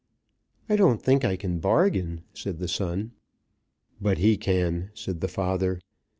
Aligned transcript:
"I 0.67 0.75
don't 0.77 0.99
think 0.99 1.23
I 1.23 1.35
can 1.35 1.59
bargain," 1.59 2.23
said 2.33 2.57
the 2.57 2.67
son. 2.67 3.11
"But 4.01 4.17
he 4.17 4.35
can," 4.35 4.89
said 4.95 5.21
the 5.21 5.27
father. 5.27 5.79